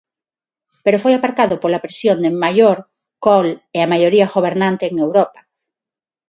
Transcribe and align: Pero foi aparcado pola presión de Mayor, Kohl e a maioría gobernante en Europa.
Pero 0.83 1.01
foi 1.03 1.13
aparcado 1.15 1.55
pola 1.63 1.83
presión 1.85 2.17
de 2.23 2.31
Mayor, 2.43 2.77
Kohl 3.25 3.49
e 3.75 3.79
a 3.81 3.89
maioría 3.93 4.31
gobernante 4.35 4.83
en 4.87 4.95
Europa. 5.05 5.39